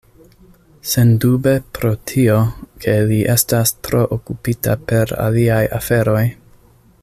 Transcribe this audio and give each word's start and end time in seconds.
Sendube 0.91 1.51
pro 1.77 1.91
tio, 2.11 2.37
ke 2.85 2.95
li 3.11 3.21
estas 3.35 3.75
tro 3.89 4.01
okupita 4.19 4.77
per 4.93 5.15
aliaj 5.27 5.63
aferoj. 5.81 6.25